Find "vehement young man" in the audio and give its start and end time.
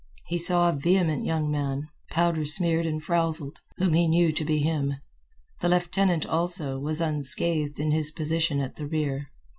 0.73-1.87